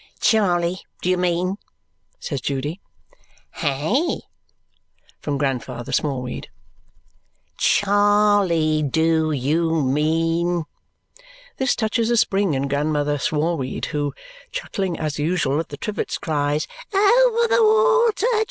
[0.19, 1.57] "Charley, do you mean?"
[2.19, 2.81] says Judy.
[3.51, 4.21] "Hey?"
[5.19, 6.49] from Grandfather Smallweed.
[7.59, 10.63] "Charley, do you mean?"
[11.57, 14.11] This touches a spring in Grandmother Smallweed, who,
[14.51, 18.25] chuckling as usual at the trivets, cries, "Over the water!